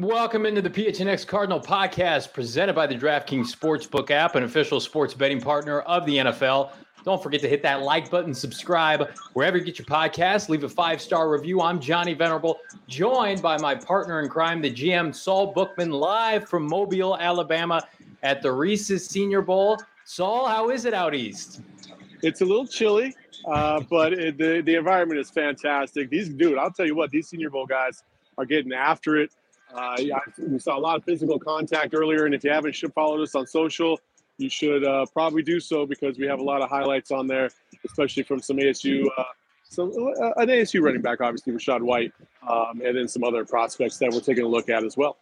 [0.00, 5.12] Welcome into the PHNX Cardinal podcast presented by the DraftKings Sportsbook app, an official sports
[5.12, 6.70] betting partner of the NFL.
[7.04, 10.68] Don't forget to hit that like button, subscribe wherever you get your podcast, leave a
[10.68, 11.60] five star review.
[11.60, 16.68] I'm Johnny Venerable, joined by my partner in crime, the GM Saul Bookman, live from
[16.68, 17.84] Mobile, Alabama
[18.22, 19.80] at the Reese's Senior Bowl.
[20.04, 21.60] Saul, how is it out east?
[22.22, 26.08] It's a little chilly, uh, but it, the, the environment is fantastic.
[26.08, 28.04] These, dude, I'll tell you what, these Senior Bowl guys
[28.38, 29.32] are getting after it.
[29.74, 33.20] Uh, yeah, we saw a lot of physical contact earlier, and if you haven't followed
[33.20, 34.00] us on social,
[34.38, 37.50] you should uh, probably do so because we have a lot of highlights on there,
[37.84, 39.24] especially from some ASU, uh,
[39.68, 42.12] some uh, an ASU running back, obviously Rachaad White,
[42.48, 45.16] um, and then some other prospects that we're taking a look at as well.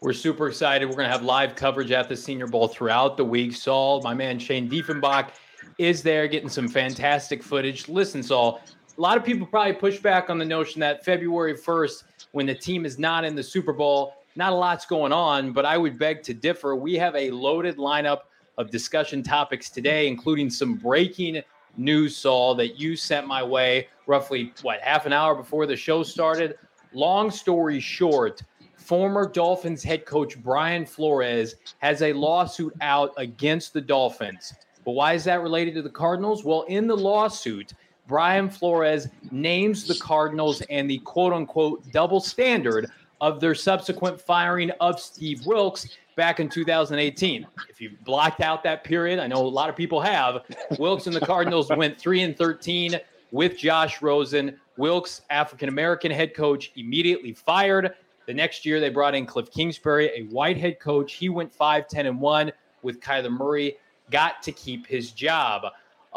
[0.00, 0.86] We're super excited.
[0.86, 3.54] We're going to have live coverage at the Senior Bowl throughout the week.
[3.54, 5.30] Saul, my man Shane Diefenbach,
[5.78, 7.88] is there getting some fantastic footage.
[7.88, 8.60] Listen, Saul,
[8.98, 12.54] a lot of people probably push back on the notion that February 1st, when the
[12.54, 15.98] team is not in the Super Bowl, not a lot's going on, but I would
[15.98, 16.74] beg to differ.
[16.74, 18.22] We have a loaded lineup
[18.58, 21.42] of discussion topics today, including some breaking
[21.76, 26.02] news, Saul, that you sent my way roughly, what, half an hour before the show
[26.02, 26.58] started.
[26.92, 28.42] Long story short,
[28.74, 34.54] former Dolphins head coach Brian Flores has a lawsuit out against the Dolphins.
[34.84, 36.42] But why is that related to the Cardinals?
[36.42, 37.74] Well, in the lawsuit,
[38.08, 44.70] Brian Flores names the Cardinals and the quote unquote double standard of their subsequent firing
[44.80, 47.46] of Steve Wilks back in 2018.
[47.68, 50.44] If you blocked out that period, I know a lot of people have.
[50.78, 52.98] Wilks and the Cardinals went 3 and 13
[53.30, 54.58] with Josh Rosen.
[54.78, 57.94] Wilks, African American head coach, immediately fired.
[58.26, 61.14] The next year, they brought in Cliff Kingsbury, a white head coach.
[61.14, 62.52] He went 5 10 and 1
[62.82, 63.76] with Kyler Murray,
[64.10, 65.64] got to keep his job.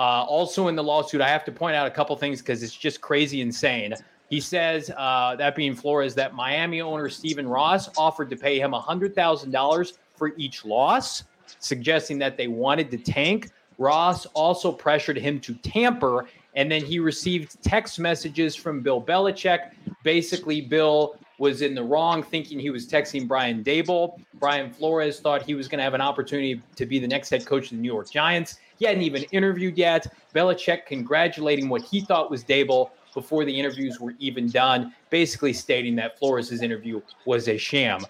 [0.02, 2.76] Uh, also in the lawsuit, I have to point out a couple things because it's
[2.76, 3.94] just crazy insane.
[4.32, 8.72] He says, uh, that being Flores, that Miami owner Stephen Ross offered to pay him
[8.72, 11.26] $100,000 for each loss,
[11.60, 13.52] suggesting that they wanted to tank.
[13.78, 19.70] Ross also pressured him to tamper, and then he received text messages from Bill Belichick.
[20.04, 24.22] Basically, Bill was in the wrong, thinking he was texting Brian Daboll.
[24.36, 27.48] Brian Flores thought he was going to have an opportunity to be the next head
[27.48, 28.60] coach of the New York Giants.
[28.78, 30.06] He hadn't even interviewed yet.
[30.36, 35.96] Belichick congratulating what he thought was Daboll before the interviews were even done, basically stating
[35.96, 38.02] that Flores' interview was a sham.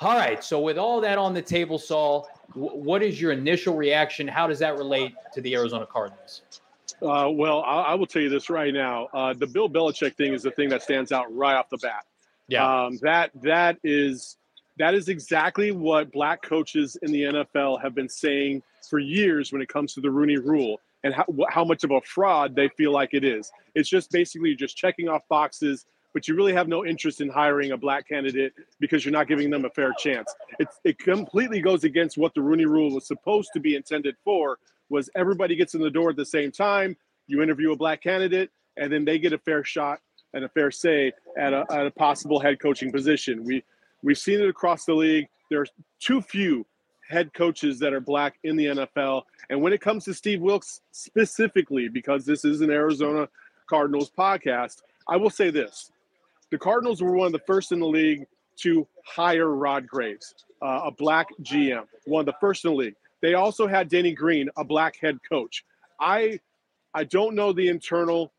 [0.00, 0.42] All right.
[0.42, 4.26] So, with all that on the table, Saul, what is your initial reaction?
[4.26, 6.42] How does that relate to the Arizona Cardinals?
[7.00, 9.06] Uh, well, I, I, will tell you this right now.
[9.14, 12.04] Uh, the Bill Belichick thing is the thing that stands out right off the bat.
[12.50, 12.84] Yeah.
[12.84, 14.36] Um, that that is
[14.78, 19.62] that is exactly what black coaches in the NFL have been saying for years when
[19.62, 22.92] it comes to the Rooney Rule and how, how much of a fraud they feel
[22.92, 23.52] like it is.
[23.74, 27.72] It's just basically just checking off boxes, but you really have no interest in hiring
[27.72, 30.34] a black candidate because you're not giving them a fair chance.
[30.58, 34.58] It's, it completely goes against what the Rooney Rule was supposed to be intended for.
[34.88, 36.96] Was everybody gets in the door at the same time?
[37.26, 40.00] You interview a black candidate, and then they get a fair shot
[40.34, 43.44] and a fair say at a, at a possible head coaching position.
[43.44, 43.64] We
[44.02, 45.28] we've seen it across the league.
[45.50, 46.66] There's too few
[47.08, 49.22] head coaches that are black in the NFL.
[49.50, 53.28] And when it comes to Steve Wilks specifically, because this is an Arizona
[53.68, 55.90] Cardinals podcast, I will say this.
[56.50, 58.26] The Cardinals were one of the first in the league
[58.58, 62.94] to hire Rod Graves, uh, a black GM, one of the first in the league.
[63.22, 65.64] They also had Denny Green, a black head coach.
[66.00, 66.40] I
[66.94, 68.32] I don't know the internal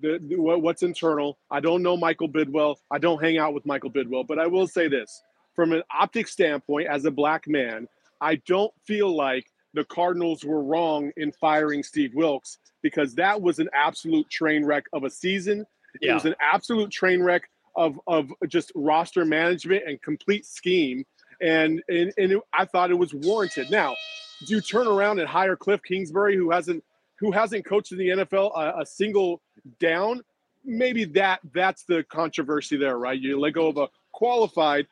[0.00, 1.38] the, the, what's internal.
[1.50, 2.76] I don't know Michael Bidwill.
[2.90, 5.22] I don't hang out with Michael Bidwill, but I will say this:
[5.54, 7.88] from an optic standpoint, as a black man,
[8.20, 13.58] I don't feel like the Cardinals were wrong in firing Steve Wilks because that was
[13.58, 15.66] an absolute train wreck of a season.
[16.00, 16.12] Yeah.
[16.12, 21.04] It was an absolute train wreck of, of just roster management and complete scheme.
[21.42, 23.70] And, and, and it, I thought it was warranted.
[23.70, 23.94] Now,
[24.46, 26.82] do you turn around and hire Cliff Kingsbury, who hasn't
[27.18, 29.40] who hasn't coached in the NFL a, uh, a single
[29.78, 30.22] down?
[30.64, 33.18] Maybe that that's the controversy there, right?
[33.18, 34.86] You let go of a qualified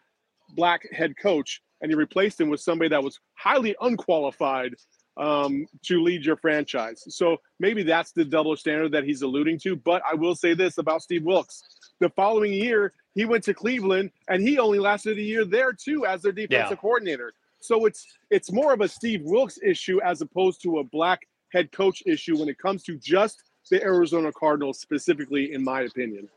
[0.50, 4.74] black head coach and you replaced him with somebody that was highly unqualified
[5.16, 7.04] um, to lead your franchise.
[7.08, 9.76] So maybe that's the double standard that he's alluding to.
[9.76, 11.62] But I will say this about Steve Wilks:
[12.00, 16.06] the following year, he went to Cleveland, and he only lasted a year there too
[16.06, 16.76] as their defensive yeah.
[16.76, 17.32] coordinator.
[17.60, 21.20] So it's it's more of a Steve Wilks issue as opposed to a black
[21.52, 26.28] head coach issue when it comes to just the Arizona Cardinals specifically, in my opinion.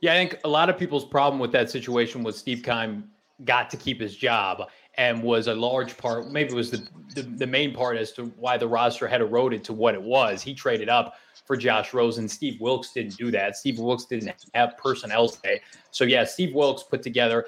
[0.00, 3.10] Yeah, I think a lot of people's problem with that situation was Steve Keim
[3.44, 7.22] got to keep his job and was a large part, maybe it was the, the,
[7.22, 10.42] the main part as to why the roster had eroded to what it was.
[10.42, 11.14] He traded up
[11.46, 12.28] for Josh Rosen.
[12.28, 13.56] Steve Wilks didn't do that.
[13.56, 15.60] Steve Wilks didn't have personnel say.
[15.90, 17.46] So yeah, Steve Wilks put together,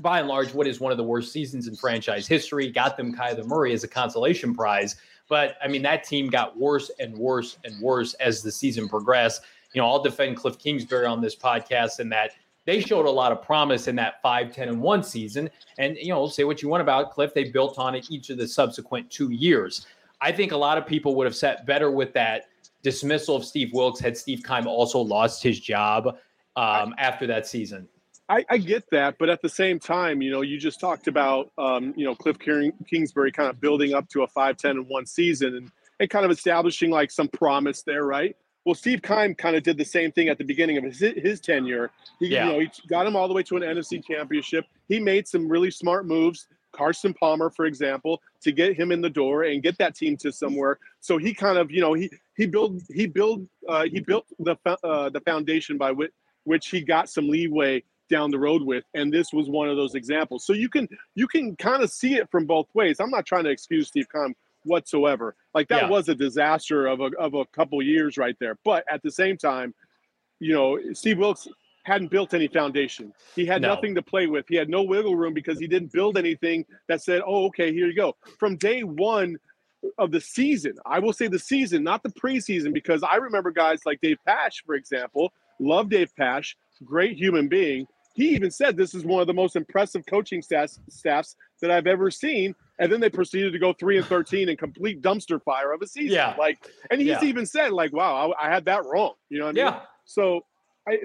[0.00, 2.70] by and large, what is one of the worst seasons in franchise history.
[2.70, 4.96] Got them Kyler Murray as a consolation prize.
[5.28, 9.42] But I mean, that team got worse and worse and worse as the season progressed.
[9.72, 12.32] You know, I'll defend Cliff Kingsbury on this podcast and that
[12.66, 15.50] they showed a lot of promise in that 5 10 and 1 season.
[15.78, 18.38] And you know say what you want about cliff they built on it each of
[18.38, 19.86] the subsequent two years.
[20.20, 22.44] I think a lot of people would have set better with that
[22.84, 26.18] dismissal of steve wilks had steve keim also lost his job
[26.54, 27.88] um, after that season
[28.28, 31.52] I, I, get that, but at the same time, you know, you just talked about,
[31.58, 35.06] um, you know, Cliff Kingsbury kind of building up to a 5 10 and 1
[35.06, 38.34] season and, and kind of establishing like some promise there, right?
[38.64, 41.38] Well, Steve Keim kind of did the same thing at the beginning of his, his
[41.38, 41.90] tenure.
[42.18, 42.46] He, yeah.
[42.46, 44.64] you know, he got him all the way to an NFC championship.
[44.88, 46.46] He made some really smart moves.
[46.72, 50.32] Carson Palmer, for example, to get him in the door and get that team to
[50.32, 50.78] somewhere.
[51.00, 54.56] So he kind of, you know, he he built he built uh, he built the
[54.82, 56.10] uh, the foundation by which
[56.42, 59.94] which he got some leeway down the road with and this was one of those
[59.94, 63.24] examples so you can you can kind of see it from both ways i'm not
[63.24, 64.34] trying to excuse steve Keim
[64.64, 65.36] whatsoever.
[65.54, 65.88] Like that yeah.
[65.88, 68.58] was a disaster of a of a couple years right there.
[68.64, 69.74] But at the same time,
[70.40, 71.46] you know, Steve Wilks
[71.84, 73.12] hadn't built any foundation.
[73.36, 73.74] He had no.
[73.74, 74.46] nothing to play with.
[74.48, 77.86] He had no wiggle room because he didn't build anything that said, "Oh, okay, here
[77.86, 79.36] you go." From day 1
[79.98, 83.80] of the season, I will say the season, not the preseason because I remember guys
[83.84, 87.86] like Dave Pasch for example, love Dave Pasch, great human being.
[88.14, 91.86] He even said this is one of the most impressive coaching staffs, staffs that I've
[91.86, 95.72] ever seen and then they proceeded to go three and thirteen and complete dumpster fire
[95.72, 96.16] of a season.
[96.16, 96.58] Yeah, like,
[96.90, 97.24] and he's yeah.
[97.24, 99.66] even said like, "Wow, I, I, had that wrong." You know what I mean?
[99.66, 99.80] Yeah.
[100.04, 100.44] So,
[100.88, 100.98] I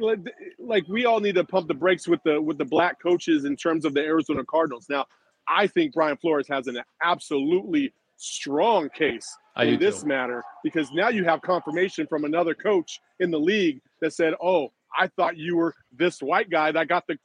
[0.57, 3.55] like we all need to pump the brakes with the with the black coaches in
[3.55, 4.87] terms of the Arizona Cardinals.
[4.89, 5.05] Now,
[5.47, 10.07] I think Brian Flores has an absolutely strong case I in this too.
[10.07, 14.71] matter because now you have confirmation from another coach in the league that said, "Oh,
[14.97, 17.17] I thought you were this white guy that got the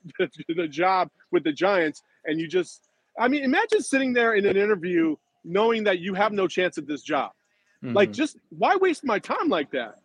[0.48, 2.88] the job with the Giants, and you just
[3.18, 6.86] I mean, imagine sitting there in an interview knowing that you have no chance at
[6.86, 7.32] this job.
[7.82, 7.94] Mm-hmm.
[7.94, 10.00] Like, just why waste my time like that?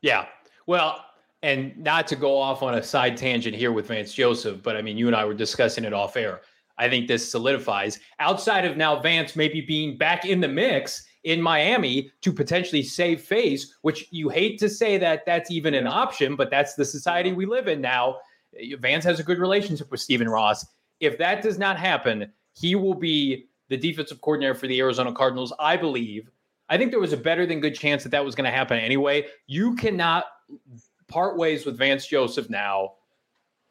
[0.00, 0.26] Yeah.
[0.66, 1.04] Well,
[1.42, 4.82] and not to go off on a side tangent here with Vance Joseph, but I
[4.82, 6.40] mean, you and I were discussing it off air.
[6.78, 11.42] I think this solidifies outside of now Vance maybe being back in the mix in
[11.42, 16.36] Miami to potentially save face, which you hate to say that that's even an option,
[16.36, 18.16] but that's the society we live in now.
[18.78, 20.66] Vance has a good relationship with Stephen Ross.
[21.00, 25.52] If that does not happen, he will be the defensive coordinator for the Arizona Cardinals,
[25.58, 26.30] I believe.
[26.68, 28.78] I think there was a better than good chance that that was going to happen
[28.78, 29.26] anyway.
[29.46, 30.26] You cannot
[31.08, 32.92] part ways with Vance Joseph now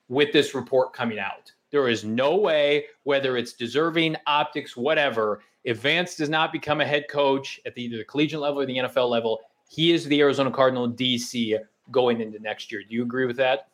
[0.07, 1.51] with this report coming out.
[1.71, 6.85] There is no way, whether it's deserving, optics, whatever, if Vance does not become a
[6.85, 10.21] head coach at the, either the collegiate level or the NFL level, he is the
[10.21, 11.59] Arizona Cardinal DC
[11.91, 12.83] going into next year.
[12.88, 13.67] Do you agree with that?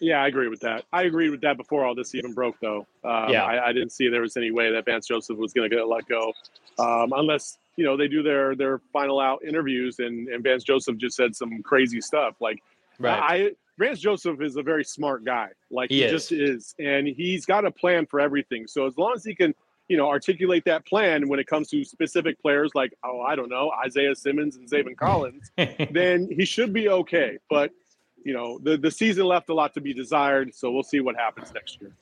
[0.00, 0.84] Yeah, I agree with that.
[0.92, 2.86] I agreed with that before all this even broke, though.
[3.04, 5.68] Um, yeah, I, I, didn't see there was any way that Vance Joseph was going
[5.68, 6.32] to get let go,
[6.78, 10.96] um, unless you know they do their their final out interviews and and Vance Joseph
[10.96, 12.34] just said some crazy stuff.
[12.40, 12.62] Like,
[12.98, 13.54] right.
[13.78, 15.48] Vance Joseph is a very smart guy.
[15.70, 18.66] Like he, he just is, and he's got a plan for everything.
[18.66, 19.54] So as long as he can,
[19.88, 23.48] you know, articulate that plan when it comes to specific players like, oh, I don't
[23.48, 25.50] know, Isaiah Simmons and Zaven Collins,
[25.90, 27.38] then he should be okay.
[27.50, 27.72] But
[28.24, 30.54] you know, the, the season left a lot to be desired.
[30.54, 31.92] So we'll see what happens next year.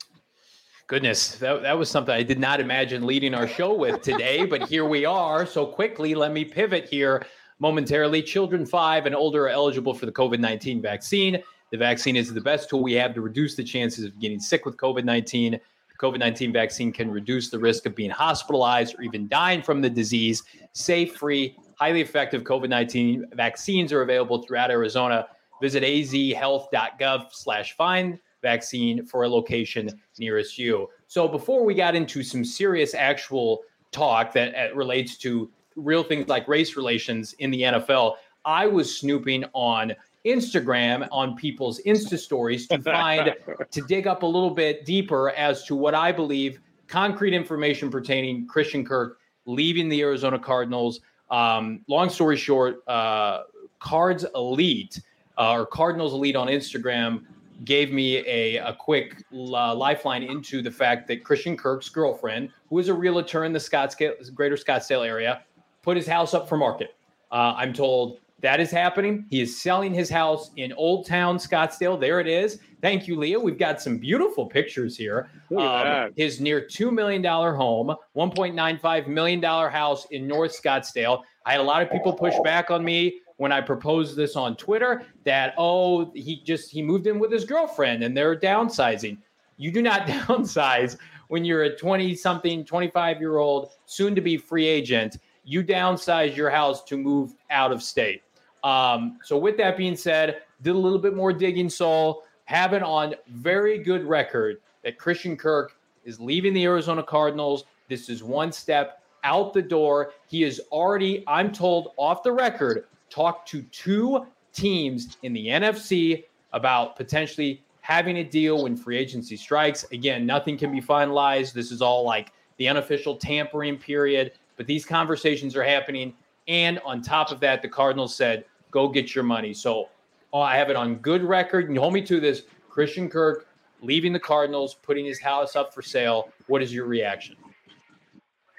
[0.87, 4.67] Goodness, that, that was something I did not imagine leading our show with today, but
[4.67, 5.45] here we are.
[5.45, 7.25] So quickly, let me pivot here
[7.59, 8.21] momentarily.
[8.21, 11.41] Children five and older are eligible for the COVID 19 vaccine.
[11.71, 14.65] The vaccine is the best tool we have to reduce the chances of getting sick
[14.65, 15.53] with COVID 19.
[15.53, 15.59] The
[15.97, 19.89] COVID 19 vaccine can reduce the risk of being hospitalized or even dying from the
[19.89, 20.43] disease.
[20.73, 25.27] Safe, free, highly effective COVID 19 vaccines are available throughout Arizona.
[25.61, 30.89] Visit azhealth.gov slash find vaccine for a location nearest you.
[31.07, 33.61] So before we got into some serious actual
[33.91, 38.99] talk that uh, relates to real things like race relations in the NFL, I was
[38.99, 39.93] snooping on
[40.25, 43.33] Instagram on people's Insta stories to find
[43.71, 48.47] to dig up a little bit deeper as to what I believe concrete information pertaining
[48.47, 51.01] Christian Kirk leaving the Arizona Cardinals.
[51.29, 53.43] Um, long story short, uh,
[53.79, 55.01] Cards Elite
[55.37, 57.23] uh, or Cardinals Elite on Instagram
[57.63, 62.79] gave me a, a quick uh, lifeline into the fact that Christian Kirk's girlfriend, who
[62.79, 65.43] is a realtor in the Scottsdale, greater Scottsdale area,
[65.81, 66.95] put his house up for market.
[67.31, 69.25] Uh, I'm told that is happening.
[69.29, 71.99] He is selling his house in Old Town Scottsdale.
[71.99, 72.59] There it is.
[72.81, 73.39] Thank you, Leah.
[73.39, 75.29] We've got some beautiful pictures here.
[75.55, 81.21] Um, his near $2 million home, $1.95 million house in North Scottsdale.
[81.45, 84.55] I had a lot of people push back on me when I proposed this on
[84.55, 89.17] Twitter that, oh, he just he moved in with his girlfriend and they're downsizing.
[89.57, 94.37] You do not downsize when you're a 20 something, 25 year old, soon to be
[94.37, 95.17] free agent.
[95.43, 98.23] You downsize your house to move out of state.
[98.63, 102.23] Um, so, with that being said, did a little bit more digging, Saul.
[102.45, 107.65] Have it on very good record that Christian Kirk is leaving the Arizona Cardinals.
[107.87, 110.13] This is one step out the door.
[110.27, 116.25] He is already, I'm told, off the record, talked to two teams in the NFC
[116.53, 119.85] about potentially having a deal when free agency strikes.
[119.91, 121.53] Again, nothing can be finalized.
[121.53, 126.13] This is all like the unofficial tampering period, but these conversations are happening.
[126.47, 129.53] And on top of that, the Cardinals said, go get your money.
[129.53, 129.89] So
[130.33, 131.69] oh, I have it on good record.
[131.69, 133.47] And hold me to this Christian Kirk
[133.81, 136.29] leaving the Cardinals, putting his house up for sale.
[136.47, 137.35] What is your reaction?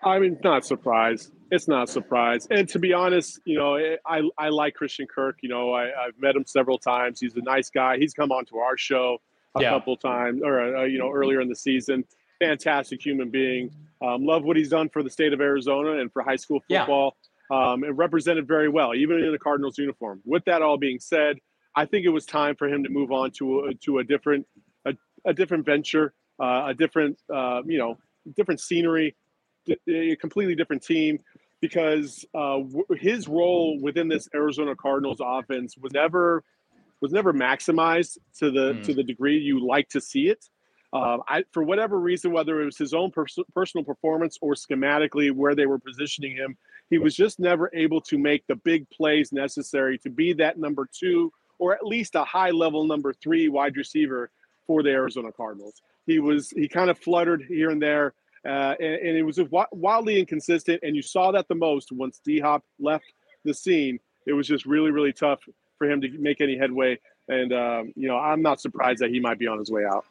[0.05, 2.49] I mean, not surprised it's not a surprise.
[2.51, 3.77] And to be honest, you know,
[4.07, 5.37] I, I like Christian Kirk.
[5.43, 7.21] You know, I, have met him several times.
[7.21, 7.99] He's a nice guy.
[7.99, 9.19] He's come on to our show
[9.55, 9.71] a yeah.
[9.71, 12.05] couple times, or uh, you know, earlier in the season.
[12.41, 13.71] Fantastic human being.
[14.01, 17.17] Um, love what he's done for the state of Arizona and for high school football.
[17.22, 17.22] Yeah.
[17.53, 20.23] Um, and represented very well, even in the Cardinals uniform.
[20.25, 21.37] With that all being said,
[21.77, 24.47] I think it was time for him to move on to a, to a different
[24.87, 24.95] a,
[25.27, 27.99] a different venture, uh, a different uh, you know
[28.37, 29.15] different scenery,
[29.87, 31.19] a completely different team
[31.61, 32.61] because uh,
[32.99, 36.43] his role within this Arizona Cardinals offense was never
[37.01, 38.85] was never maximized to the mm.
[38.85, 40.45] to the degree you like to see it.
[40.93, 45.33] Uh, I, for whatever reason, whether it was his own pers- personal performance or schematically
[45.33, 46.55] where they were positioning him,
[46.93, 50.87] he was just never able to make the big plays necessary to be that number
[50.93, 54.31] two or at least a high level number three wide receiver
[54.67, 55.81] for the Arizona Cardinals.
[56.05, 58.13] He was he kind of fluttered here and there.
[58.45, 60.81] Uh, and, and, it was wildly inconsistent.
[60.83, 63.99] And you saw that the most once D Hop left the scene.
[64.27, 65.41] It was just really, really tough
[65.79, 66.99] for him to make any headway.
[67.29, 70.05] And, um, you know, I'm not surprised that he might be on his way out.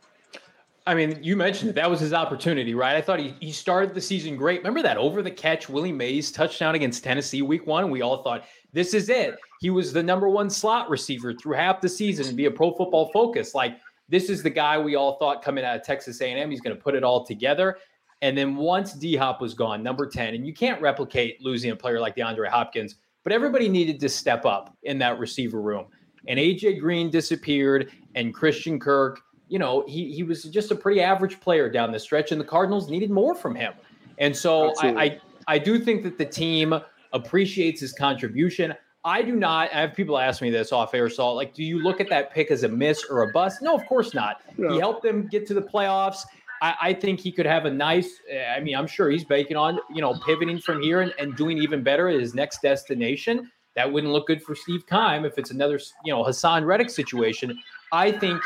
[0.88, 1.76] I mean, you mentioned it.
[1.76, 2.96] That was his opportunity, right?
[2.96, 4.60] I thought he, he started the season great.
[4.60, 7.92] Remember that over the catch Willie Mays touchdown against Tennessee week one?
[7.92, 9.38] We all thought this is it.
[9.60, 12.72] He was the number one slot receiver through half the season and be a pro
[12.74, 13.54] football focus.
[13.54, 13.78] Like
[14.10, 16.50] this is the guy we all thought coming out of Texas A&M.
[16.50, 17.78] He's going to put it all together.
[18.24, 21.76] And then once D Hop was gone, number 10, and you can't replicate losing a
[21.76, 25.86] player like DeAndre Hopkins, but everybody needed to step up in that receiver room.
[26.28, 29.22] And AJ Green disappeared, and Christian Kirk,
[29.52, 32.46] you know, he, he was just a pretty average player down the stretch, and the
[32.46, 33.74] Cardinals needed more from him.
[34.18, 36.74] And so I, I, I do think that the team
[37.12, 38.74] appreciates his contribution.
[39.04, 39.74] I do not.
[39.74, 41.36] I have people ask me this off air, Saul.
[41.36, 43.62] Like, do you look at that pick as a miss or a bust?
[43.62, 44.42] No, of course not.
[44.58, 44.72] Yeah.
[44.72, 46.20] He helped them get to the playoffs.
[46.62, 48.22] I, I, think he could have a nice.
[48.30, 51.36] Eh, I mean, I'm sure he's banking on you know pivoting from here and, and
[51.36, 53.52] doing even better at his next destination.
[53.76, 57.60] That wouldn't look good for Steve Keim if it's another you know Haason Reddick situation.
[57.92, 58.42] I think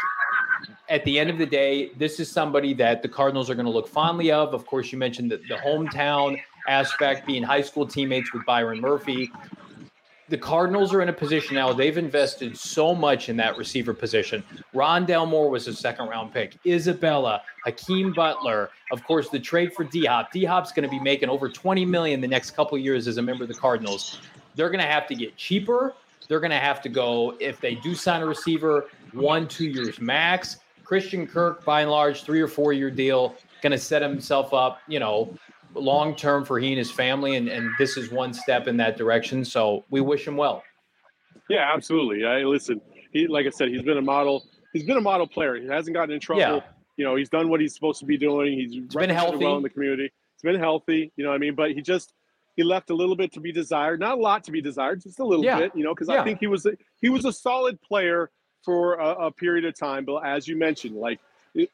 [0.90, 3.72] at the end of the day, this is somebody that the Cardinals are going to
[3.72, 4.54] look fondly of.
[4.54, 9.32] Of course, you mentioned the, the hometown aspect, being high school teammates with Byron Murphy
[10.28, 11.72] the Cardinals are in a position now.
[11.72, 14.44] They've invested so much in that receiver position.
[14.74, 16.58] Rondale Moore was a second round pick.
[16.66, 20.32] Isabella, Hakeem Butler, of course, the trade for D Hop.
[20.32, 23.22] D Hop's going to be making over 20 million the next couple years as a
[23.22, 24.20] member of the Cardinals.
[24.56, 25.94] They're going to have to get cheaper.
[26.28, 30.00] They're going to have to go, if they do sign a receiver, one, two years
[30.00, 30.58] max.
[30.84, 34.80] Christian Kirk, by and large, three or four year deal, going to set himself up,
[34.88, 35.36] you know,
[35.74, 38.98] long term for he and his family, and, and this is one step in that
[38.98, 39.44] direction.
[39.44, 40.64] So we wish him well.
[41.50, 42.26] Yeah, absolutely.
[42.26, 42.82] I listen.
[43.12, 44.46] He, like I said, he's been a model.
[44.74, 45.56] He's been a model player.
[45.56, 46.42] He hasn't gotten in trouble.
[46.42, 46.60] Yeah.
[46.98, 48.58] You know, he's done what he's supposed to be doing.
[48.58, 50.12] He's, he's been healthy well in the community.
[50.36, 51.12] He's been healthy.
[51.16, 51.56] You know what I mean?
[51.56, 52.14] But he just
[52.56, 54.00] he left a little bit to be desired.
[54.00, 55.60] Not a lot to be desired, just a little yeah.
[55.60, 55.76] bit.
[55.76, 56.22] You know, because yeah.
[56.22, 58.32] I think he was a, he was a solid player
[58.64, 60.06] for a, a period of time.
[60.06, 61.20] But as you mentioned, like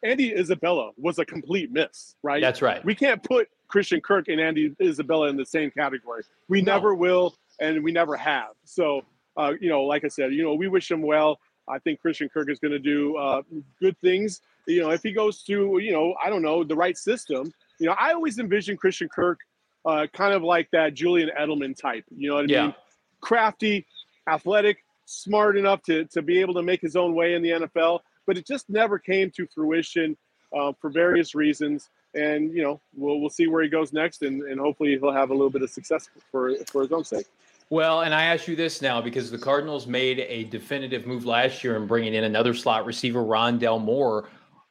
[0.04, 2.42] Andy Isabella was a complete miss, right?
[2.42, 2.84] That's right.
[2.84, 6.24] We can't put Christian Kirk and Andy Isabella in the same category.
[6.50, 6.74] We no.
[6.74, 8.50] never will, and we never have.
[8.66, 9.02] So,
[9.38, 11.40] uh, you know, like I said, you know, we wish him well.
[11.70, 13.44] I think Christian Kirk is going to do uh,
[13.80, 14.42] good things.
[14.68, 17.88] You know, if he goes to, you know, I don't know, the right system, You
[17.88, 19.40] know, I always envision Christian Kirk
[19.86, 22.06] uh, kind of like that Julian Edelman type.
[22.16, 22.62] You know what I Yeah.
[22.66, 22.76] mean?
[23.22, 23.86] Crafty,
[24.28, 28.00] athletic, smart enough to to be able to make his own way in the NFL,
[28.26, 30.18] but it just never came to fruition
[30.56, 31.90] uh, for various reasons.
[32.14, 35.30] And you know, we'll we'll see where he goes next, and, and hopefully he'll have
[35.30, 37.26] a little bit of success for for his own sake.
[37.70, 41.64] Well, and I ask you this now because the Cardinals made a definitive move last
[41.64, 44.28] year in bringing in another slot receiver, Rondale Moore.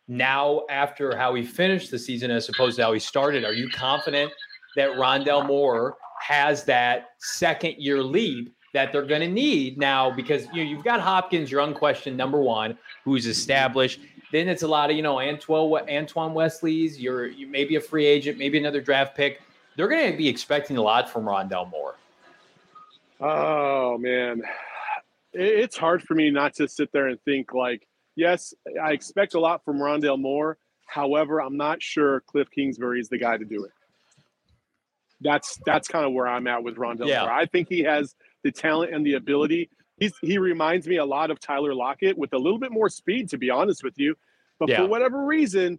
[0.06, 3.70] Now, after how he finished the season as opposed to how he started, are you
[3.70, 4.30] confident
[4.76, 10.10] that Rondale Moore has that second year leap that they're going to need now?
[10.10, 14.00] Because you know, you've got Hopkins, your unquestioned number one, who's established.
[14.32, 17.00] Then it's a lot of you know Antoine Antoine Wesley's.
[17.00, 19.40] You're you maybe a free agent, maybe another draft pick.
[19.76, 21.96] They're going to be expecting a lot from Rondale Moore.
[23.20, 24.42] Oh man,
[25.32, 27.86] it's hard for me not to sit there and think like,
[28.16, 30.58] yes, I expect a lot from Rondale Moore.
[30.86, 33.72] However, I'm not sure Cliff Kingsbury is the guy to do it.
[35.20, 37.22] That's that's kind of where I'm at with Rondale Yeah.
[37.22, 37.32] Moore.
[37.32, 39.70] I think he has the talent and the ability.
[39.98, 43.28] He's he reminds me a lot of Tyler Lockett with a little bit more speed,
[43.30, 44.16] to be honest with you.
[44.58, 44.78] But Yeah.
[44.82, 45.78] for whatever reason,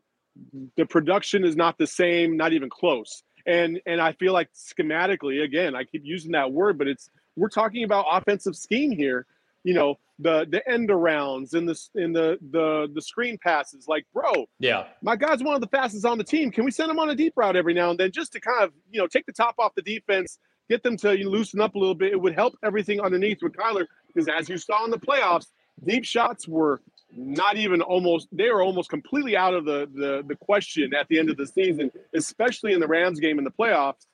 [0.77, 3.23] the production is not the same, not even close.
[3.45, 7.49] And and I feel like schematically, again, I keep using that word, but it's we're
[7.49, 9.25] talking about offensive scheme here.
[9.63, 13.87] You know, the the end arounds and the in the the the screen passes.
[13.87, 14.87] Like, bro, Yeah.
[15.01, 16.51] my guy's one of the fastest on the team.
[16.51, 18.63] Can we send him on a deep route every now and then just to kind
[18.63, 21.79] of, you know, take the top off the defense, get them to loosen up a
[21.79, 22.11] little bit?
[22.13, 25.47] It would help everything underneath with Kyler because as you saw in the playoffs,
[25.85, 26.81] deep shots were
[27.15, 31.19] not even almost they were almost completely out of the the the question at the
[31.19, 34.05] end of the season, especially in the Rams game in the playoffs.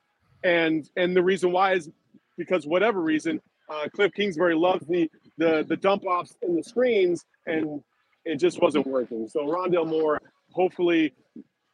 [0.44, 1.90] And and the reason why is
[2.38, 7.26] because whatever reason, uh, Cliff Kingsbury loves the the the dump offs and the screens,
[7.46, 7.82] and
[8.26, 9.28] it just wasn't working.
[9.28, 10.20] So Rondale Moore,
[10.52, 11.14] hopefully,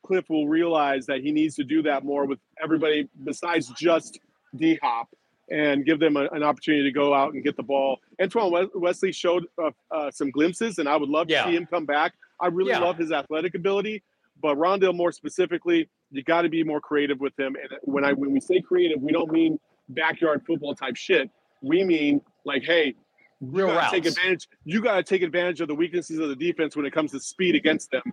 [0.05, 4.19] Cliff will realize that he needs to do that more with everybody besides just
[4.55, 5.07] D Hop,
[5.49, 7.99] and give them a, an opportunity to go out and get the ball.
[8.21, 11.43] Antoine Wes- Wesley showed uh, uh, some glimpses, and I would love Yeah.
[11.43, 12.13] to see him come back.
[12.39, 12.79] I really Yeah.
[12.79, 14.03] love his athletic ability,
[14.41, 17.55] but Rondale Moore specifically, you got to be more creative with him.
[17.55, 21.29] And when I when we say creative, we don't mean backyard football type shit.
[21.61, 22.95] We mean like, hey,
[23.43, 24.47] you Real gotta take advantage.
[24.63, 27.19] You got to take advantage of the weaknesses of the defense when it comes to
[27.19, 28.03] speed against them.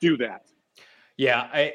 [0.00, 0.46] Do that.
[1.16, 1.74] Yeah, I,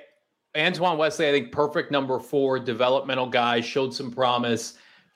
[0.58, 4.76] Antoine Wesley, I think perfect number four, developmental guy, showed some promise.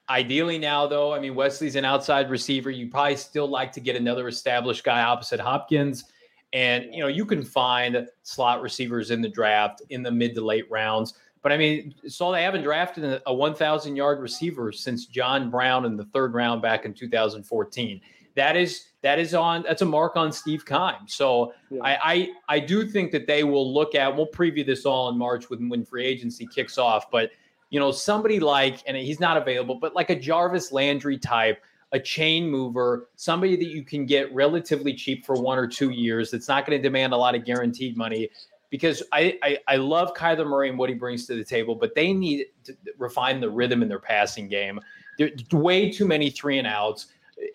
[0.10, 2.70] Ideally, now though, I mean Wesley's an outside receiver.
[2.70, 6.06] You probably still like to get another established guy opposite Hopkins,
[6.52, 10.42] and you know you can find slot receivers in the draft in the mid to
[10.42, 11.14] late rounds.
[11.44, 15.86] But I mean, so they haven't drafted a- a 1,000 yard receiver since John Brown
[15.86, 18.02] in the third round back in 2014.
[18.36, 21.06] That is that is on that's a mark on Steve Keim.
[21.08, 21.82] So Yeah.
[21.84, 24.16] I, I I do think that they will look at.
[24.16, 27.12] We'll preview this all in March when when free agency kicks off.
[27.12, 27.30] But
[27.70, 32.00] you know, somebody like and he's not available, but like a Jarvis Landry type, a
[32.00, 36.32] chain mover, somebody that you can get relatively cheap for one or two years.
[36.32, 38.30] That's not going to demand a lot of guaranteed money.
[38.74, 41.94] Because I, I I love Kyler Murray and what he brings to the table, but
[41.94, 44.80] they need to refine the rhythm in their passing game.
[45.20, 47.06] There's way too many three and outs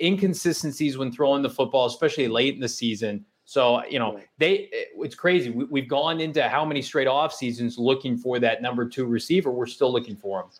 [0.00, 3.24] inconsistencies when throwing the football, especially late in the season.
[3.46, 5.50] So, you know, they it's crazy.
[5.50, 9.50] We, we've gone into how many straight off seasons looking for that number two receiver.
[9.50, 10.50] We're still looking for him.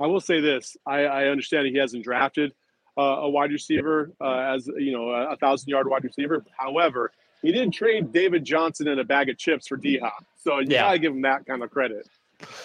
[0.00, 2.54] I will say this: I, I understand he hasn't drafted
[2.98, 6.44] uh, a wide receiver uh, as you know a, a thousand yard wide receiver.
[6.58, 7.12] However,
[7.42, 10.66] he didn't trade David Johnson and a bag of chips for D Hop, so you
[10.70, 10.82] Yeah.
[10.82, 12.08] gotta give him that kind of credit.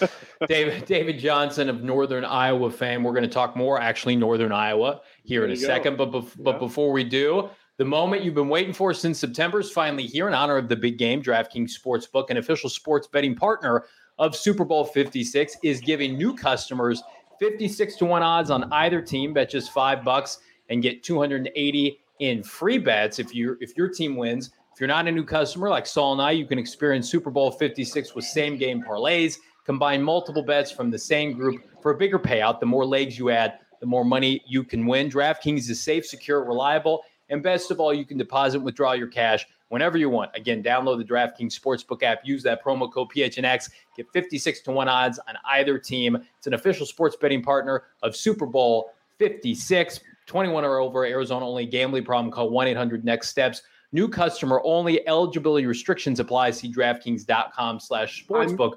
[0.48, 3.02] David David Johnson of Northern Iowa fame.
[3.04, 5.66] We're going to talk more actually Northern Iowa here in a you go.
[5.66, 5.96] second.
[5.96, 9.70] But bef- but before we do, the moment you've been waiting for since September is
[9.70, 11.22] finally here in honor of the big game.
[11.22, 13.84] DraftKings Sportsbook, an official sports betting partner
[14.18, 17.00] of Super Bowl 56, is giving new customers
[17.38, 19.32] 56 to 1 odds on either team.
[19.32, 20.38] Bet just five bucks
[20.70, 24.50] and get 280 in free bets if you if your team wins.
[24.78, 27.50] If you're not a new customer like Saul and I, you can experience Super Bowl
[27.50, 29.38] 56 with same game parlays.
[29.64, 32.60] Combine multiple bets from the same group for a bigger payout.
[32.60, 35.10] The more legs you add, the more money you can win.
[35.10, 39.08] DraftKings is safe, secure, reliable, and best of all, you can deposit and withdraw your
[39.08, 40.30] cash whenever you want.
[40.36, 44.88] Again, download the DraftKings Sportsbook app, use that promo code PHNX, get 56 to 1
[44.88, 46.24] odds on either team.
[46.36, 49.98] It's an official sports betting partner of Super Bowl 56.
[50.26, 52.30] 21 or over, Arizona only gambling problem.
[52.30, 53.62] Call 1 800 Next Steps.
[53.92, 55.06] New customer only.
[55.08, 56.50] Eligibility restrictions apply.
[56.50, 58.72] See DraftKings.com slash sportsbook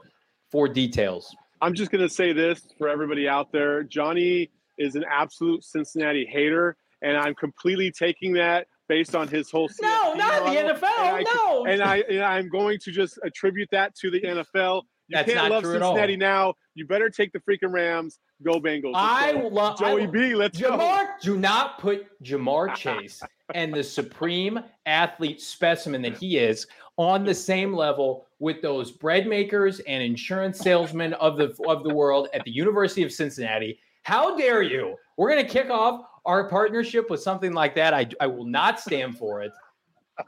[0.52, 1.36] for details.
[1.62, 6.76] I'm just gonna say this for everybody out there: Johnny is an absolute Cincinnati hater,
[7.02, 9.69] and I'm completely taking that based on his whole.
[9.82, 10.84] No, CFP not the NFL.
[11.00, 11.65] and I- no.
[11.65, 14.84] and I and I'm going to just attribute that to the NFL.
[15.08, 15.74] You That's can't not love true.
[15.74, 16.54] Cincinnati now.
[16.74, 18.17] You better take the freaking Rams.
[18.43, 18.93] Go Bengals.
[18.95, 20.34] I love Joey B.
[20.36, 20.71] Let's go.
[20.71, 21.08] Ja'Marr.
[21.21, 23.21] Do not put Ja'Marr Chase
[23.54, 29.28] and the supreme athlete specimen that he is on the same level with those bread
[29.28, 33.80] makers and insurance salesmen of the of the world at the University of Cincinnati.
[34.04, 34.96] How dare you?
[35.18, 37.94] We're going to kick off our partnership with something like that.
[37.94, 39.52] I, I will not stand for it.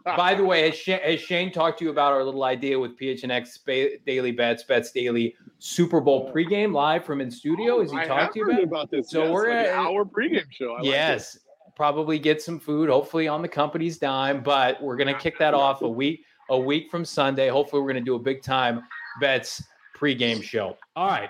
[0.05, 2.97] By the way, has Shane, has Shane talked to you about our little idea with
[2.97, 7.81] PHNX Spa- Daily Bets, Bets Daily Super Bowl pregame live from in studio?
[7.81, 8.63] Has he I talked to you about?
[8.63, 9.09] about this.
[9.09, 10.73] So yes, we're like an at- hour pregame show.
[10.73, 11.37] I like yes,
[11.75, 14.41] probably get some food, hopefully on the company's dime.
[14.43, 17.49] But we're gonna kick that off a week a week from Sunday.
[17.49, 18.83] Hopefully, we're gonna do a big time
[19.19, 19.63] bets
[19.97, 20.77] pregame show.
[20.95, 21.29] All right.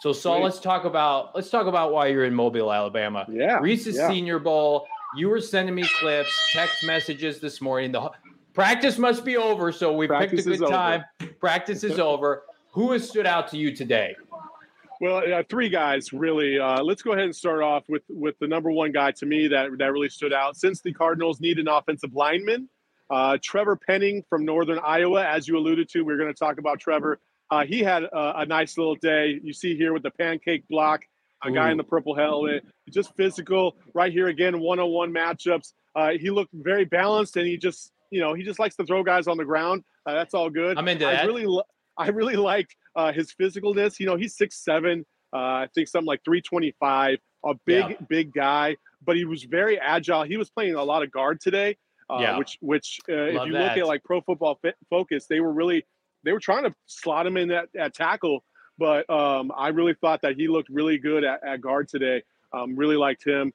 [0.00, 0.44] So Saul, Sweet.
[0.44, 3.26] let's talk about let's talk about why you're in Mobile, Alabama.
[3.30, 3.58] Yeah.
[3.60, 4.08] Reese's yeah.
[4.08, 4.86] Senior Bowl.
[5.14, 7.92] You were sending me clips, text messages this morning.
[7.92, 8.10] The
[8.54, 10.72] practice must be over, so we Practice picked a good over.
[10.72, 11.04] time.
[11.40, 12.44] Practice is over.
[12.70, 14.14] Who has stood out to you today?
[15.00, 16.58] Well, uh, three guys really.
[16.58, 19.48] Uh, let's go ahead and start off with with the number one guy to me
[19.48, 20.56] that that really stood out.
[20.56, 22.68] Since the Cardinals need an offensive lineman,
[23.08, 26.58] uh, Trevor Penning from Northern Iowa, as you alluded to, we are going to talk
[26.58, 27.18] about Trevor.
[27.50, 29.40] Uh, he had a, a nice little day.
[29.42, 31.02] You see here with the pancake block,
[31.42, 33.76] a guy in the purple helmet, just physical.
[33.94, 35.72] Right here again, one on one matchups.
[35.96, 39.02] Uh, he looked very balanced, and he just you know he just likes to throw
[39.02, 39.82] guys on the ground.
[40.04, 40.76] Uh, that's all good.
[40.76, 41.26] I'm into I that.
[41.26, 41.62] really, li-
[41.96, 43.98] I really liked uh, his physicalness.
[44.00, 45.04] You know, he's six seven.
[45.32, 47.18] Uh, I think something like three twenty five.
[47.42, 47.96] A big, Yeah.
[48.06, 50.24] big guy, but he was very agile.
[50.24, 51.78] He was playing a lot of guard today.
[52.10, 52.36] Uh, Yeah.
[52.38, 53.68] Which, which, uh, if you that.
[53.68, 55.86] look at like Pro Football Fit, Focus, they were really,
[56.22, 58.44] they were trying to slot him in at, at tackle.
[58.76, 62.22] But um, I really thought that he looked really good at, at guard today.
[62.52, 63.54] Um, really liked him.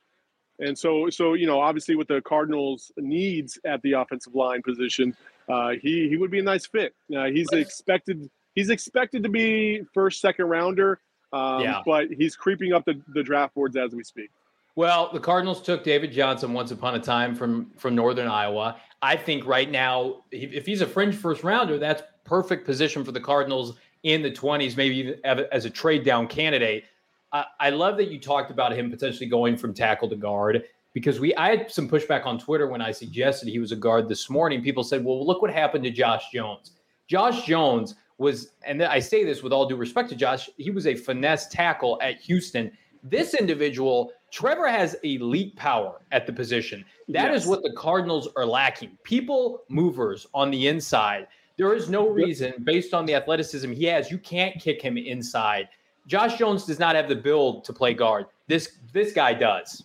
[0.58, 5.16] And so, so you know, obviously with the Cardinals' needs at the offensive line position,
[5.48, 6.96] uh, he he would be a nice fit.
[7.16, 11.00] Uh, he's expected he's expected to be first second rounder,
[11.34, 11.82] um, Yeah.
[11.86, 14.32] but he's creeping up the, the draft boards as we speak.
[14.78, 18.76] Well, the Cardinals took David Johnson once upon a time from from Northern Iowa.
[19.02, 23.22] I think right now, if he's a fringe first rounder, that's perfect position for the
[23.22, 26.86] Cardinals in the twenties, maybe even as a trade down candidate.
[27.32, 31.22] I, I love that you talked about him potentially going from tackle to guard because
[31.22, 34.30] we I had some pushback on Twitter when I suggested he was a guard this
[34.30, 34.62] morning.
[34.62, 36.72] People said, "Well, look what happened to Josh Jones."
[37.08, 40.88] Josh Jones was, and I say this with all due respect to Josh, he was
[40.88, 42.72] a finesse tackle at Houston.
[43.04, 46.84] This individual, Trevor, has elite power at the position.
[47.10, 47.48] That is Yes.
[47.48, 48.98] what the Cardinals are lacking.
[49.04, 51.28] People movers on the inside.
[51.58, 55.70] There is no reason, based on the athleticism he has, you can't kick him inside.
[56.08, 58.26] Josh Jones does not have the build to play guard.
[58.48, 59.84] This this guy does.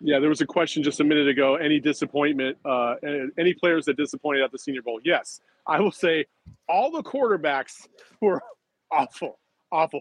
[0.00, 1.56] Yeah, there was a question just a minute ago.
[1.56, 2.58] Any disappointment?
[2.64, 2.96] Uh,
[3.38, 5.00] any players that disappointed at the Senior Bowl?
[5.04, 6.26] Yes, I will say
[6.68, 7.86] all the quarterbacks
[8.20, 8.42] were
[8.90, 9.38] awful,
[9.72, 10.00] awful.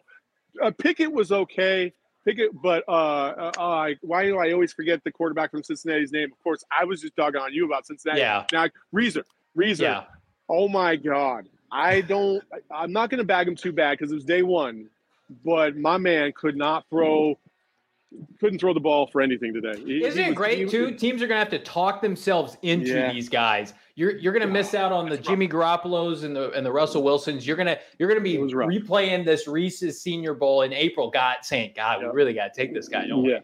[0.61, 1.93] Uh, Pickett was okay.
[2.25, 6.31] Pickett, but uh, uh, I, why do I always forget the quarterback from Cincinnati's name?
[6.31, 8.19] Of course, I was just dogging on you about Cincinnati.
[8.19, 8.45] Yeah.
[8.51, 9.83] Now, Reeser, Reeser.
[9.83, 10.03] Yeah.
[10.49, 11.47] Oh my God.
[11.71, 14.89] I don't, I'm not going to bag him too bad because it was day one,
[15.43, 17.37] but my man could not throw,
[18.39, 19.79] couldn't throw the ball for anything today.
[19.83, 20.91] He- Isn't he it great he- too?
[20.91, 23.11] Teams are gonna have to talk themselves into Yeah.
[23.13, 23.73] these guys.
[23.95, 27.45] You're you're gonna miss out on the Jimmy Garoppolos and the and the Russell Wilsons.
[27.47, 28.69] You're gonna you're gonna be It was rough.
[28.69, 31.09] replaying this Reese's Senior Bowl in April.
[31.09, 33.07] God saying, God, we really got to take this guy.
[33.07, 33.31] Don't we?
[33.31, 33.39] Yeah.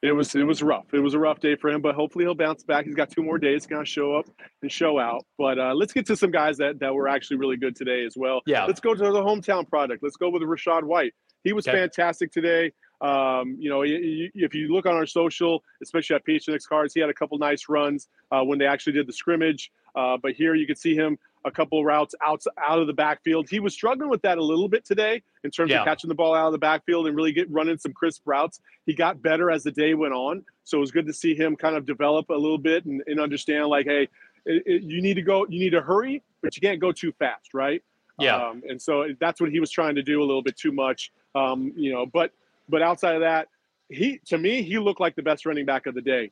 [0.00, 0.94] It was it was rough.
[0.94, 2.84] It was a rough day for him, but hopefully he'll bounce back.
[2.84, 4.26] He's got two more days to kind of show up
[4.62, 5.24] and show out.
[5.36, 8.16] But uh, let's get to some guys that, that were actually really good today as
[8.16, 8.40] well.
[8.46, 8.64] Yeah.
[8.64, 10.04] Let's go to the hometown product.
[10.04, 11.14] Let's go with Rachaad White.
[11.42, 11.76] He was Okay.
[11.78, 12.72] fantastic today.
[13.00, 17.10] Um, you know, if you look on our social, especially at PHNX Cards, he had
[17.10, 19.70] a couple nice runs uh, when they actually did the scrimmage.
[19.94, 23.48] Uh, but here you can see him a couple routes out out of the backfield.
[23.48, 25.80] He was struggling with that a little bit today in terms Yeah.
[25.80, 28.60] of catching the ball out of the backfield and really get running some crisp routes.
[28.86, 31.54] He got better as the day went on, so it was good to see him
[31.56, 34.08] kind of develop a little bit and, and understand like, hey,
[34.44, 37.12] it, it- you need to go, you need to hurry, but you can't go too
[37.12, 37.82] fast, right?
[38.18, 38.36] Yeah.
[38.36, 41.12] Um, and so that's what he was trying to do a little bit too much,
[41.36, 42.04] um, you know.
[42.04, 42.32] But
[42.68, 43.48] but outside of that,
[43.90, 46.30] he to me he looked like the best running back of the day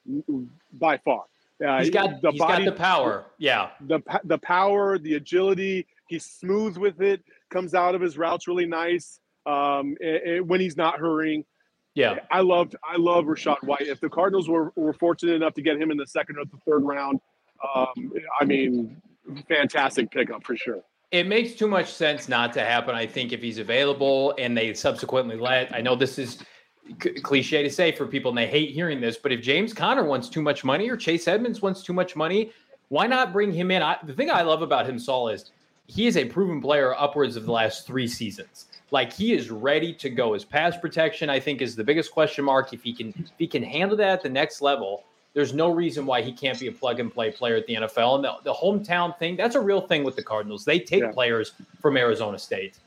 [0.72, 1.24] by far.
[1.66, 3.24] Uh, He's got the he's body, got the power.
[3.38, 3.70] Yeah.
[3.80, 5.86] the the power, the agility.
[6.08, 7.22] He's smooth with it.
[7.50, 9.20] Comes out of his routes really nice.
[9.46, 11.44] Um, eh, eh, when he's not hurrying,
[11.94, 12.18] Yeah.
[12.30, 13.82] I loved I love Rachaad White.
[13.82, 16.58] If the Cardinals were, were fortunate enough to get him in the second or the
[16.66, 17.20] third round,
[17.74, 19.00] um, I mean,
[19.48, 20.82] fantastic pickup for sure.
[21.12, 22.94] It makes too much sense not to happen.
[22.94, 26.38] I think if he's available and they subsequently let, I know this is
[27.02, 30.04] c- cliche to say for people and they hate hearing this, but if James Conner
[30.04, 32.50] wants too much money or Chase Edmonds wants too much money,
[32.88, 33.82] why not bring him in?
[33.82, 35.50] I, the thing I love about him, Saul, is
[35.86, 38.66] he is a proven player upwards of the last three seasons.
[38.90, 40.34] Like he is ready to go.
[40.34, 42.72] His pass protection, I think, is the biggest question mark.
[42.72, 45.04] If he can, if he can handle that at the next level,
[45.36, 48.14] there's no reason why he can't be a plug and play player at the NFL.
[48.14, 50.64] And the, the hometown thing, that's a real thing with the Cardinals.
[50.64, 51.12] They take yeah.
[51.12, 52.78] players from Arizona State.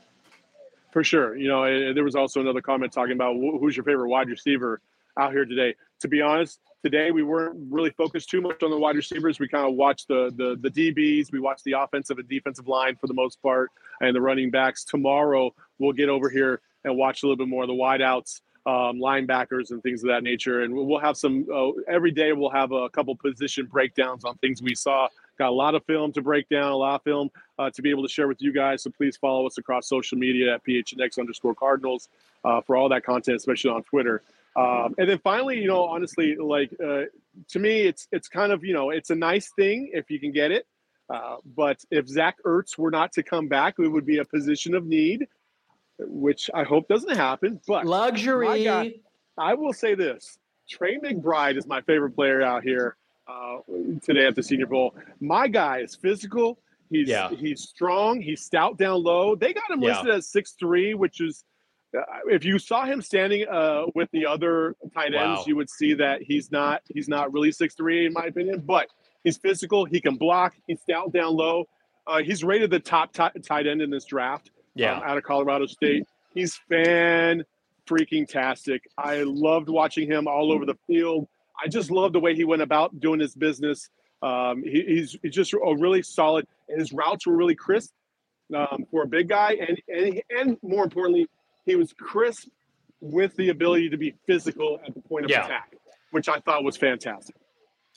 [0.90, 1.36] For sure.
[1.36, 4.80] You know, there was also another comment talking about who's your favorite wide receiver
[5.16, 5.76] out here today.
[6.00, 9.38] To be honest, today we weren't really focused too much on the wide receivers.
[9.38, 12.96] We kind of watched the, the the DBs, we watched the offensive and defensive line
[12.96, 14.82] for the most part, and the running backs.
[14.82, 18.98] Tomorrow we'll get over here and watch a little bit more of the wideouts um,
[18.98, 20.62] linebackers and things of that nature.
[20.62, 22.32] And we'll have some uh, every day.
[22.32, 25.08] We'll have a couple position breakdowns on things we saw.
[25.38, 27.90] Got a lot of film to break down, a lot of film uh, to be
[27.90, 28.82] able to share with you guys.
[28.82, 32.08] So please follow us across social media at phnx underscore Cardinals
[32.44, 34.22] uh, for all that content, especially on Twitter.
[34.56, 37.04] Um, and then finally, you know, honestly, like uh,
[37.48, 40.32] to me, it's it's kind of you know, it's a nice thing if you can
[40.32, 40.66] get it.
[41.08, 44.74] Uh, but if Zach Ertz were not to come back, it would be a position
[44.74, 45.26] of need
[46.06, 47.60] which I hope doesn't happen.
[47.66, 48.64] But luxury.
[48.64, 48.94] Guy,
[49.38, 52.96] I will say this: Trey McBride is my favorite player out here
[53.28, 53.58] uh,
[54.02, 54.94] today at the Senior Bowl.
[55.20, 56.58] My guy is physical.
[56.90, 57.30] He's yeah.
[57.30, 58.20] he's strong.
[58.20, 59.34] He's stout down low.
[59.34, 59.90] They got him yeah.
[59.90, 61.44] listed as six three, which is
[61.96, 65.44] uh, if you saw him standing uh, with the other tight ends, wow.
[65.46, 68.62] you would see that he's not he's not really six three in my opinion.
[68.66, 68.88] But
[69.22, 69.84] he's physical.
[69.84, 70.54] He can block.
[70.66, 71.68] He's stout down low.
[72.06, 74.96] Uh, he's rated the top t- tight end in this draft yeah.
[74.96, 76.06] Um, out of Colorado State.
[76.34, 77.44] He's fan
[77.86, 78.82] freaking tastic.
[78.96, 81.26] I loved watching him all over the field.
[81.62, 83.90] I just love the way he went about doing his business.
[84.22, 86.46] Um, he, he's, he's, just a really solid.
[86.68, 87.92] and His routes were really crisp
[88.54, 91.26] um, for a big guy, and, and and more importantly,
[91.66, 92.48] he was crisp
[93.00, 95.44] with the ability to be physical at the point of yeah.
[95.44, 95.74] attack,
[96.10, 97.34] which I thought was fantastic.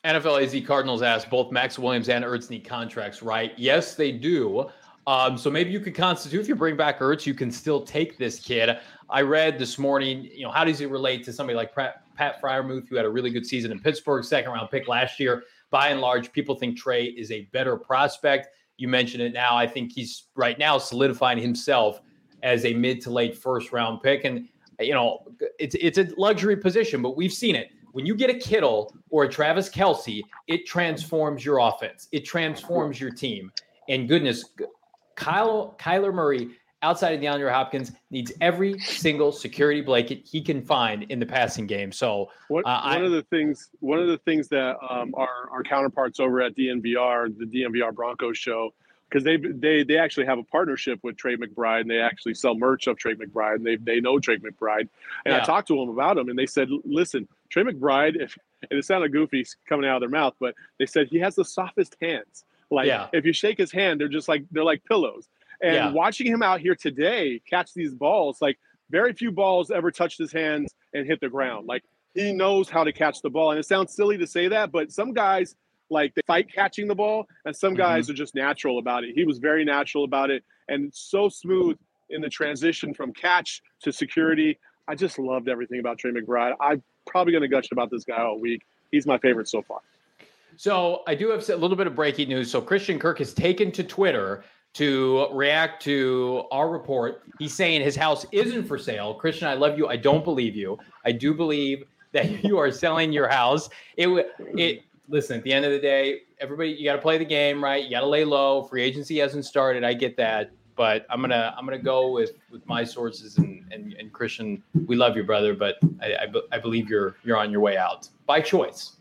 [0.06, 3.54] NFL AZ Cardinals asked both Maxx Williams and Ertz need contracts, right?
[3.58, 4.70] Yes, they do.
[5.06, 8.18] Um, so maybe you could constitute if you bring back Ertz, you can still take
[8.18, 8.78] this kid.
[9.10, 12.42] I read this morning, you know, how does he relate to somebody like Pat, Pat
[12.42, 15.44] Freiermuth, who had a really good season in Pittsburgh, second round pick last year?
[15.72, 18.50] By and large, people think Trey is a better prospect.
[18.78, 19.58] You mentioned it now.
[19.58, 22.02] I think he's right now solidifying himself
[22.42, 24.24] as a mid to late first round pick.
[24.24, 24.48] And,
[24.80, 25.26] you know,
[25.60, 27.72] it's it's a luxury position, but we've seen it.
[27.92, 32.08] When you get a Kittle or a Travis Kelce, it transforms your offense.
[32.12, 33.52] It transforms your team.
[33.90, 34.46] And goodness,
[35.16, 36.50] Kyle Kyler Murray
[36.84, 41.66] outside of DeAndre Hopkins needs every single security blanket he can find in the passing
[41.66, 41.92] game.
[41.92, 45.50] So what, uh, one I, of the things one of the things that um, our
[45.52, 48.74] our counterparts over at DNVR, the DNVR Broncos show,
[49.10, 52.56] because they they they actually have a partnership with Trey McBride and they actually sell
[52.56, 54.90] merch of Trey McBride and they they know Trey McBride.
[55.26, 55.42] And yeah.
[55.42, 58.38] I talked to them about him and they said, listen, Trey McBride, if
[58.70, 61.46] and it sounded goofy coming out of their mouth, but they said he has the
[61.46, 62.46] softest hands.
[62.74, 63.08] Like yeah.
[63.14, 65.28] if you shake his hand, they're just like they're like pillows.
[65.62, 65.92] And yeah.
[65.92, 68.60] watching him out here today catch these balls, like
[68.90, 71.68] very few balls ever touched his hands and hit the ground.
[71.68, 71.84] Like
[72.14, 73.52] he knows how to catch the ball.
[73.52, 75.56] And it sounds silly to say that, but some guys
[75.90, 78.12] like they fight catching the ball, and some guys mm-hmm.
[78.12, 79.14] are just natural about it.
[79.16, 81.78] He was very natural about it and so smooth
[82.10, 84.58] in the transition from catch to security.
[84.88, 86.56] I just loved everything about Trey McBride.
[86.60, 88.64] I'm probably going to gush about this guy all week.
[88.92, 89.80] He's my favorite so far.
[90.58, 92.52] So I do have a little bit of breaking news.
[92.52, 97.24] So Christian Kirk has taken to Twitter to react to our report.
[97.40, 99.14] He's saying his house isn't for sale.
[99.14, 99.88] Christian, I love you.
[99.88, 100.78] I don't believe you.
[101.06, 103.70] I do believe that you are selling your house.
[103.98, 107.18] It would it listen, at the end of the day, everybody you got to play
[107.18, 107.84] the game, right?
[107.84, 108.64] You got to lay low.
[108.64, 109.84] Free agency hasn't started.
[109.84, 110.52] I get that.
[110.76, 114.64] But I'm gonna I'm gonna go with with my sources and and, and Christian.
[114.88, 118.10] We love you, brother, but I, I, I believe you're you're on your way out
[118.26, 118.98] by choice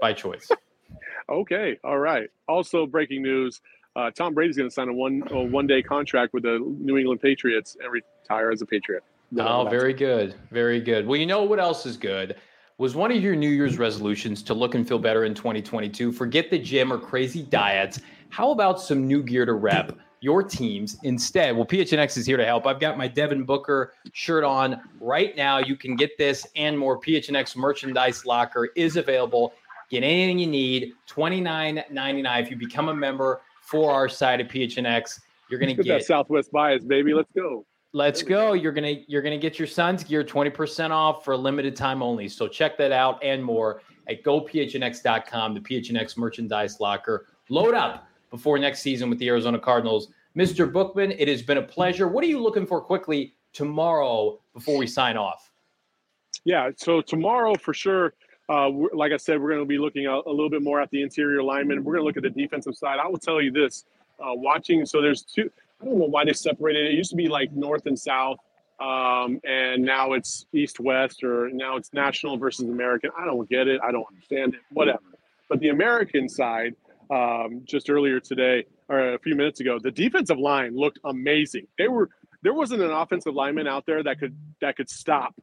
[0.00, 0.48] by choice.
[1.28, 2.28] okay, all right.
[2.48, 3.60] Also, breaking news:
[3.94, 6.96] uh, Tom Brady's going to sign a one a one day contract with the New
[6.96, 9.02] England Patriots and retire as a Patriot.
[9.38, 11.06] Oh, very good, very good.
[11.06, 12.36] Well, you know what else is good?
[12.78, 16.12] Was one of your New Year's resolutions to look and feel better in 2022?
[16.12, 18.00] Forget the gym or crazy diets.
[18.28, 19.98] How about some new gear to rep?
[20.20, 21.54] your teams instead.
[21.54, 22.66] Well, PHNX is here to help.
[22.66, 25.58] I've got my Devin Booker shirt on right now.
[25.58, 26.98] You can get this and more.
[26.98, 29.52] PHNX merchandise locker is available
[29.90, 32.42] Get anything you need, twenty nine ninety nine.
[32.42, 36.50] If you become a member for our side of PHNX, you're gonna get, that Southwest
[36.50, 37.14] bias, baby.
[37.14, 37.64] Let's go.
[37.92, 38.52] Let's go.
[38.52, 42.28] You're gonna you're gonna get your Suns gear 20% off for a limited time only.
[42.28, 47.26] So check that out and more at gophnx.com, the PHNX merchandise locker.
[47.48, 50.08] Load up before next season with the Arizona Cardinals.
[50.36, 50.70] Mr.
[50.70, 52.08] Bookman, it has been a pleasure.
[52.08, 55.50] What are you looking for quickly tomorrow before we sign off?
[56.44, 58.12] Yeah, so tomorrow for sure
[58.48, 60.90] uh, like I said, we're going to be looking a, a, little bit more at
[60.90, 61.82] the interior alignment.
[61.82, 62.98] We're going to look at the defensive side.
[63.02, 63.84] I will tell you this:
[64.20, 64.86] uh, watching.
[64.86, 65.50] So there's two.
[65.80, 66.92] I don't know why they separated it.
[66.92, 68.38] It used to be like north and south,
[68.80, 73.10] um, and now it's east west, or now it's national versus American.
[73.18, 73.80] I don't get it.
[73.82, 74.60] I don't understand it.
[74.70, 75.00] Whatever.
[75.48, 76.74] But the American side,
[77.10, 81.66] um, just earlier today or a few minutes ago, the defensive line looked amazing.
[81.78, 82.10] They were
[82.42, 85.34] there wasn't an offensive lineman out there that could that could stop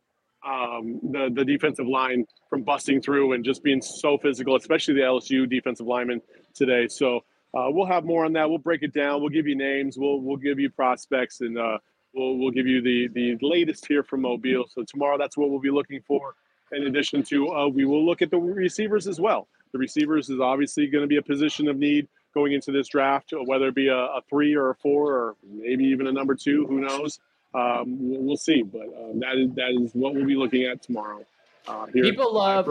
[0.45, 5.01] um, the the defensive line from busting through and just being so physical, especially the
[5.01, 6.21] LSU defensive lineman
[6.53, 6.87] today.
[6.87, 7.21] So
[7.53, 8.49] uh, we'll have more on that.
[8.49, 9.21] We'll break it down.
[9.21, 9.97] We'll give you names.
[9.97, 11.77] We'll we'll give you prospects, and uh,
[12.13, 14.65] we'll we'll give you the the latest here from Mobile.
[14.67, 16.35] So tomorrow, that's what we'll be looking for.
[16.71, 19.47] In addition to, uh, we will look at the receivers as well.
[19.73, 23.31] The receivers is obviously going to be a position of need going into this draft,
[23.45, 26.65] whether it be a, a three or a four or maybe even a number two.
[26.65, 27.19] Who knows?
[27.53, 28.63] Um, we'll see.
[28.63, 31.25] But um, that is that is what we'll be looking at tomorrow.
[31.67, 32.67] Uh, people love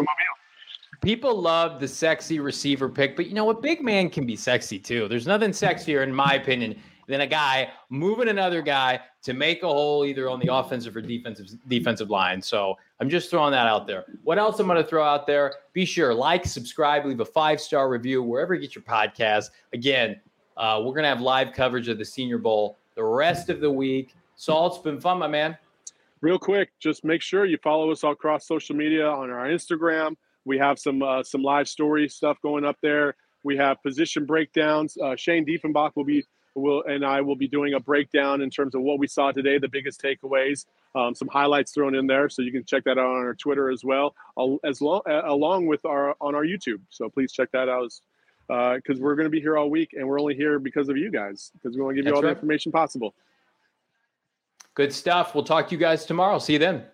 [1.01, 3.63] people love the sexy receiver pick, but you know what?
[3.63, 5.09] Big man can be sexy too.
[5.09, 9.69] There's nothing sexier, in my opinion, than a guy moving another guy to make a
[9.69, 12.41] hole either on the offensive or defensive defensive line.
[12.41, 14.05] So I'm just throwing that out there.
[14.25, 15.55] What else I'm going to throw out there?
[15.73, 19.51] Be sure like, subscribe, leave a five star review wherever you get your podcast.
[19.73, 20.21] Again,
[20.57, 23.71] uh, we're going to have live coverage of the Senior Bowl the rest of the
[23.71, 24.15] week.
[24.43, 25.57] Saul, it's been fun, my man.
[26.21, 30.17] Real quick, just make sure you follow us all across social media on our Instagram.
[30.45, 33.15] We have some uh, some live story stuff going up there.
[33.45, 34.99] We have position breakdowns.
[35.01, 36.25] Uh, Shane Diefenbach will be
[36.57, 39.59] will and I will be doing a breakdown in terms of what we saw today,
[39.59, 43.07] the biggest takeaways, um, some highlights thrown in there, so you can check that out
[43.07, 44.13] on our Twitter as well,
[44.65, 46.81] as long along with our on our YouTube.
[46.91, 47.93] So please check that out
[48.49, 50.97] because uh, we're going to be here all week, and we're only here because of
[50.97, 52.35] you guys because we want to give That's you all right.
[52.35, 53.15] the information possible.
[54.75, 55.35] Good stuff.
[55.35, 56.39] We'll talk to you guys tomorrow.
[56.39, 56.85] See you then.